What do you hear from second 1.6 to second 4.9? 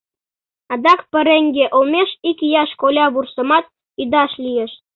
олмеш икияш колявурсамат ӱдаш лиеш.